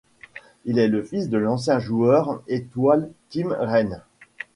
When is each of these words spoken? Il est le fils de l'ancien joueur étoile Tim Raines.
Il 0.65 0.79
est 0.79 0.87
le 0.87 1.03
fils 1.03 1.29
de 1.29 1.37
l'ancien 1.37 1.77
joueur 1.77 2.41
étoile 2.47 3.11
Tim 3.29 3.49
Raines. 3.51 4.01